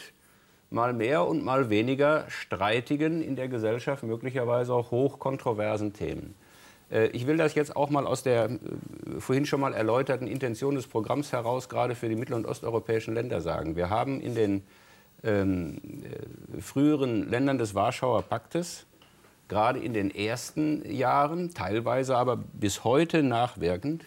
[0.71, 6.33] mal mehr und mal weniger streitigen, in der Gesellschaft möglicherweise auch hochkontroversen Themen.
[6.91, 8.57] Äh, ich will das jetzt auch mal aus der äh,
[9.19, 13.41] vorhin schon mal erläuterten Intention des Programms heraus gerade für die mittel- und osteuropäischen Länder
[13.41, 13.75] sagen.
[13.75, 14.63] Wir haben in den
[15.23, 18.85] ähm, äh, früheren Ländern des Warschauer Paktes,
[19.47, 24.05] gerade in den ersten Jahren, teilweise aber bis heute nachwirkend,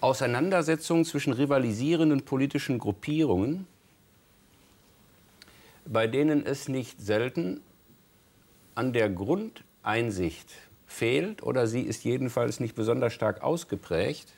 [0.00, 3.66] Auseinandersetzungen zwischen rivalisierenden politischen Gruppierungen,
[5.84, 7.60] bei denen es nicht selten
[8.74, 10.50] an der Grund Einsicht
[10.86, 14.32] fehlt oder sie ist jedenfalls nicht besonders stark ausgeprägt,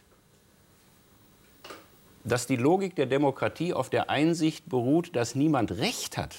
[2.24, 6.36] dass die Logik der Demokratie auf der Einsicht beruht, dass niemand Recht hat,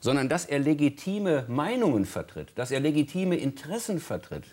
[0.00, 4.44] sondern dass er legitime Meinungen vertritt, dass er legitime Interessen vertritt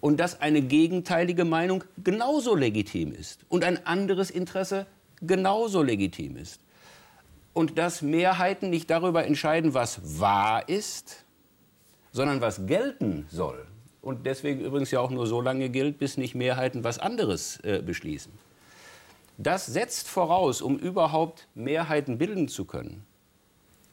[0.00, 4.86] und dass eine gegenteilige Meinung genauso legitim ist und ein anderes Interesse
[5.22, 6.60] genauso legitim ist.
[7.52, 11.23] Und dass Mehrheiten nicht darüber entscheiden, was wahr ist,
[12.14, 13.66] sondern was gelten soll.
[14.00, 17.82] Und deswegen übrigens ja auch nur so lange gilt, bis nicht Mehrheiten was anderes äh,
[17.84, 18.32] beschließen.
[19.36, 23.04] Das setzt voraus, um überhaupt Mehrheiten bilden zu können,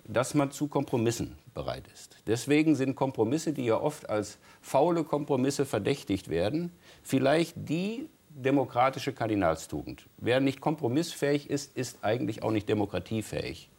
[0.07, 2.17] dass man zu Kompromissen bereit ist.
[2.27, 10.05] Deswegen sind Kompromisse, die ja oft als faule Kompromisse verdächtigt werden, vielleicht die demokratische Kardinalstugend.
[10.17, 13.71] Wer nicht kompromissfähig ist, ist eigentlich auch nicht demokratiefähig.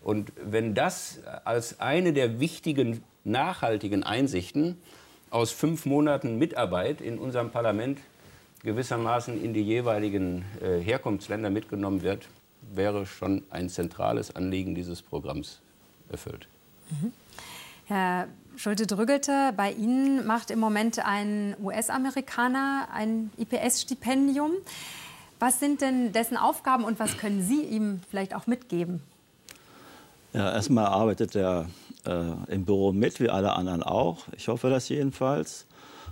[0.00, 4.76] Und wenn das als eine der wichtigen nachhaltigen Einsichten
[5.30, 7.98] aus fünf Monaten Mitarbeit in unserem Parlament
[8.62, 12.28] gewissermaßen in die jeweiligen äh, Herkunftsländer mitgenommen wird,
[12.74, 15.60] wäre schon ein zentrales Anliegen dieses Programms
[16.10, 16.46] erfüllt.
[16.90, 17.12] Mhm.
[17.86, 24.52] Herr Schulte-Drüggelte, bei Ihnen macht im Moment ein US-Amerikaner ein IPS-Stipendium.
[25.38, 29.02] Was sind denn dessen Aufgaben und was können Sie ihm vielleicht auch mitgeben?
[30.34, 31.66] Ja, erstmal arbeitet er
[32.06, 34.26] äh, im Büro mit, wie alle anderen auch.
[34.36, 35.66] Ich hoffe das jedenfalls.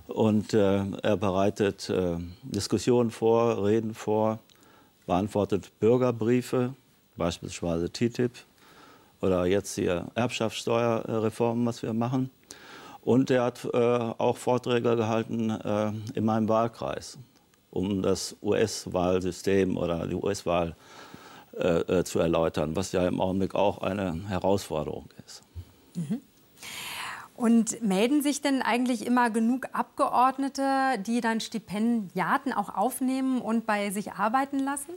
[0.07, 4.39] Und äh, er bereitet äh, Diskussionen vor, Reden vor,
[5.07, 6.75] beantwortet Bürgerbriefe,
[7.17, 8.33] beispielsweise TTIP
[9.21, 12.31] oder jetzt hier Erbschaftssteuerreformen, was wir machen.
[13.03, 17.19] Und er hat äh, auch Vorträge gehalten äh, in meinem Wahlkreis,
[17.71, 20.75] um das US-Wahlsystem oder die US-Wahl
[21.53, 25.43] äh, zu erläutern, was ja im Augenblick auch eine Herausforderung ist.
[25.99, 26.21] Mhm.
[27.37, 33.91] Und melden sich denn eigentlich immer genug Abgeordnete, die dann Stipendiaten auch aufnehmen und bei
[33.91, 34.91] sich arbeiten lassen?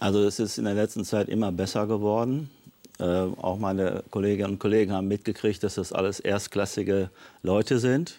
[0.00, 2.50] Also es ist in der letzten Zeit immer besser geworden.
[2.98, 7.10] Äh, auch meine Kolleginnen und Kollegen haben mitgekriegt, dass das alles erstklassige
[7.44, 8.18] Leute sind,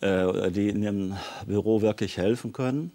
[0.00, 2.90] äh, die in dem Büro wirklich helfen können.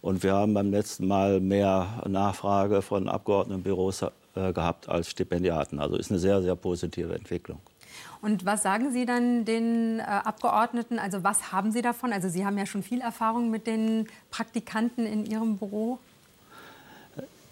[0.00, 4.04] Und wir haben beim letzten Mal mehr Nachfrage von Abgeordnetenbüros
[4.52, 5.78] gehabt als Stipendiaten.
[5.78, 7.60] Also ist eine sehr, sehr positive Entwicklung.
[8.20, 10.98] Und was sagen Sie dann den äh, Abgeordneten?
[10.98, 12.12] Also was haben Sie davon?
[12.12, 15.98] Also Sie haben ja schon viel Erfahrung mit den Praktikanten in Ihrem Büro.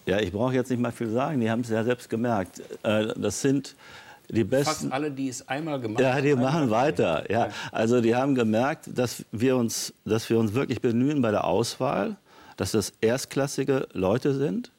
[0.06, 1.40] Ja, ich brauche jetzt nicht mal viel sagen.
[1.40, 2.62] Die haben es ja selbst gemerkt.
[2.82, 3.76] Äh, das sind
[4.28, 4.88] die besten.
[4.88, 6.16] Fast alle, die es einmal gemacht haben.
[6.16, 7.30] Ja, die machen weiter.
[7.30, 7.48] Ja.
[7.70, 12.16] Also die haben gemerkt, dass wir, uns, dass wir uns wirklich bemühen bei der Auswahl,
[12.56, 14.70] dass das erstklassige Leute sind.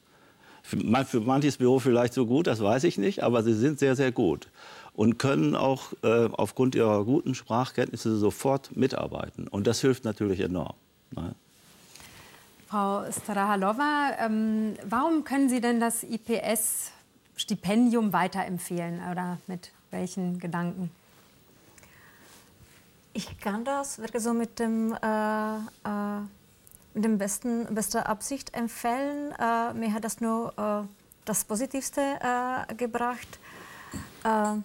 [0.68, 4.12] Für manches Büro vielleicht so gut, das weiß ich nicht, aber sie sind sehr, sehr
[4.12, 4.50] gut
[4.92, 9.48] und können auch äh, aufgrund ihrer guten Sprachkenntnisse sofort mitarbeiten.
[9.48, 10.74] Und das hilft natürlich enorm.
[11.12, 11.34] Ne?
[12.66, 20.90] Frau Strahalova, ähm, warum können Sie denn das IPS-Stipendium weiterempfehlen oder mit welchen Gedanken?
[23.14, 25.60] Ich kann das wirklich so mit dem, äh, äh,
[26.98, 29.32] mit dem besten, bester Absicht empfehlen.
[29.38, 30.84] Äh, mir hat das nur äh,
[31.24, 33.38] das Positivste äh, gebracht.
[34.24, 34.60] Äh,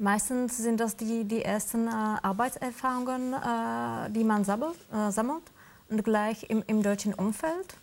[0.00, 5.42] Meistens sind das die, die ersten äh, Arbeitserfahrungen, äh, die man sammelt,
[5.88, 7.74] und gleich im, im deutschen Umfeld.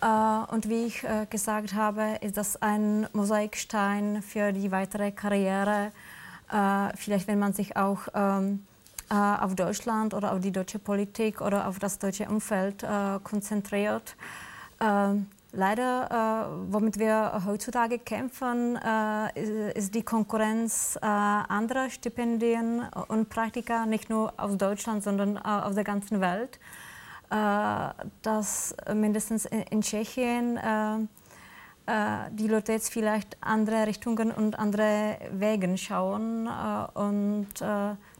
[0.00, 5.92] Und wie ich gesagt habe, ist das ein Mosaikstein für die weitere Karriere.
[6.96, 8.66] Vielleicht, wenn man sich auch ähm,
[9.10, 12.84] auf Deutschland oder auf die deutsche Politik oder auf das deutsche Umfeld
[13.22, 14.16] konzentriert.
[14.80, 23.28] Ähm, Leider, äh, womit wir heutzutage kämpfen, äh, ist die Konkurrenz äh, anderer Stipendien und
[23.28, 26.58] Praktika, nicht nur aus Deutschland, sondern äh, aus der ganzen Welt.
[27.30, 31.06] Äh, dass mindestens in, Tschechien äh,
[32.32, 36.48] die Leute jetzt vielleicht andere Richtungen und andere Wege schauen.
[36.94, 37.62] und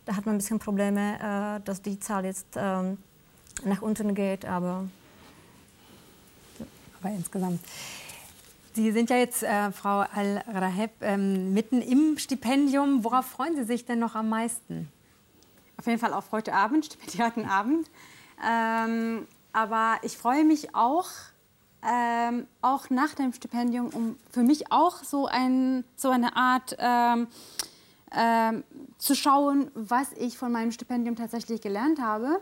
[0.05, 2.99] da hat man ein bisschen Probleme, dass die Zahl jetzt ähm,
[3.65, 4.45] nach unten geht.
[4.45, 4.85] Aber
[7.05, 7.61] aber insgesamt.
[8.73, 13.05] Sie sind ja jetzt, äh, Frau Al-Raheb, ähm, mitten im Stipendium.
[13.05, 14.89] Worauf freuen Sie sich denn noch am meisten?
[15.77, 17.89] Auf jeden Fall auf heute Abend, Stipendiatenabend.
[18.45, 21.09] Ähm, aber ich freue mich auch,
[21.87, 26.75] ähm, auch nach dem Stipendium, um für mich auch so, ein, so eine Art
[28.17, 28.65] ähm
[28.99, 32.41] zu schauen, was ich von meinem Stipendium tatsächlich gelernt habe.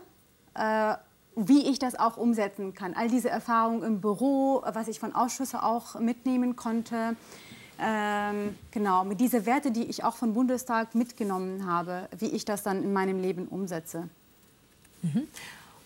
[0.53, 0.95] Äh,
[1.35, 2.93] wie ich das auch umsetzen kann.
[2.93, 7.15] All diese Erfahrungen im Büro, was ich von Ausschüssen auch mitnehmen konnte.
[7.79, 12.63] Ähm, genau, mit diesen Werte, die ich auch vom Bundestag mitgenommen habe, wie ich das
[12.63, 14.09] dann in meinem Leben umsetze.
[15.01, 15.27] Mhm.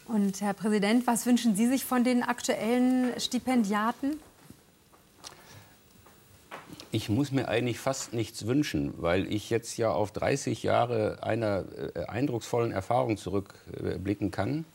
[0.07, 4.19] Und Herr Präsident, was wünschen Sie sich von den aktuellen Stipendiaten?
[6.91, 11.65] Ich muss mir eigentlich fast nichts wünschen, weil ich jetzt ja auf 30 Jahre einer
[11.95, 14.65] äh, eindrucksvollen Erfahrung zurückblicken kann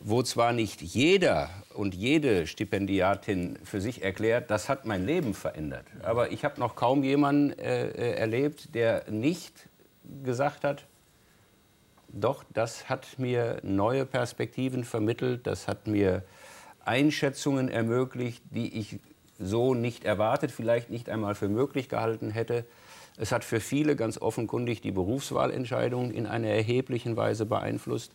[0.00, 5.86] wo zwar nicht jeder und jede Stipendiatin für sich erklärt, das hat mein Leben verändert.
[6.02, 9.68] Aber ich habe noch kaum jemanden äh, äh, erlebt, der nicht
[10.24, 10.84] gesagt hat,
[12.10, 16.22] doch, das hat mir neue Perspektiven vermittelt, das hat mir
[16.84, 18.98] Einschätzungen ermöglicht, die ich
[19.38, 22.64] so nicht erwartet, vielleicht nicht einmal für möglich gehalten hätte.
[23.16, 28.12] Es hat für viele ganz offenkundig die Berufswahlentscheidung in einer erheblichen Weise beeinflusst.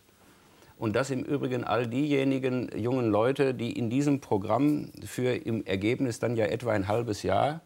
[0.76, 6.18] Und das im Übrigen all diejenigen jungen Leute, die in diesem Programm für im Ergebnis
[6.18, 7.60] dann ja etwa ein halbes Jahr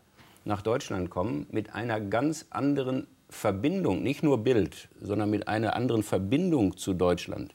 [0.45, 6.03] nach Deutschland kommen, mit einer ganz anderen Verbindung, nicht nur Bild, sondern mit einer anderen
[6.03, 7.55] Verbindung zu Deutschland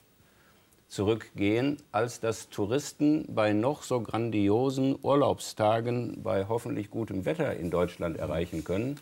[0.93, 8.17] zurückgehen, als das Touristen bei noch so grandiosen Urlaubstagen bei hoffentlich gutem Wetter in Deutschland
[8.17, 8.99] erreichen können,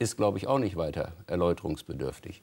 [0.00, 2.42] ist, glaube ich, auch nicht weiter erläuterungsbedürftig.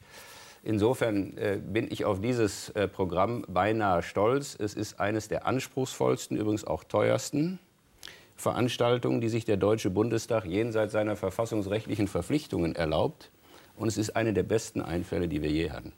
[0.63, 4.55] Insofern äh, bin ich auf dieses äh, Programm beinahe stolz.
[4.57, 7.59] Es ist eines der anspruchsvollsten, übrigens auch teuersten
[8.37, 13.29] Veranstaltungen, die sich der Deutsche Bundestag jenseits seiner verfassungsrechtlichen Verpflichtungen erlaubt.
[13.75, 15.91] Und es ist eine der besten Einfälle, die wir je hatten.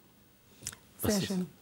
[0.98, 1.57] Sehr schön.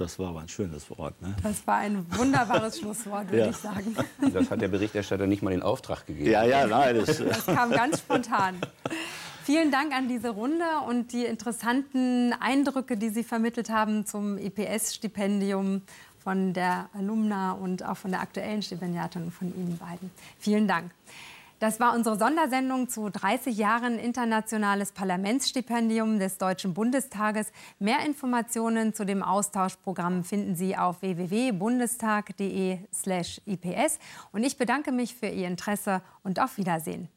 [0.00, 1.20] Das war aber ein schönes Wort.
[1.20, 1.34] Ne?
[1.42, 3.50] Das war ein wunderbares Schlusswort, würde ja.
[3.50, 3.96] ich sagen.
[4.32, 6.30] Das hat der Berichterstatter nicht mal in Auftrag gegeben.
[6.30, 6.96] Ja, ja, nein.
[6.96, 8.56] Das, das kam ganz spontan.
[9.44, 15.82] Vielen Dank an diese Runde und die interessanten Eindrücke, die Sie vermittelt haben zum IPS-Stipendium
[16.22, 20.10] von der Alumna und auch von der aktuellen Stipendiatin von Ihnen beiden.
[20.38, 20.90] Vielen Dank.
[21.58, 27.50] Das war unsere Sondersendung zu 30 Jahren internationales Parlamentsstipendium des Deutschen Bundestages.
[27.80, 33.98] Mehr Informationen zu dem Austauschprogramm finden Sie auf www.bundestag.de/ips.
[34.30, 37.08] Und ich bedanke mich für Ihr Interesse und auf Wiedersehen.